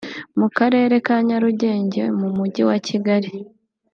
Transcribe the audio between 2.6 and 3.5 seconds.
wa Kigali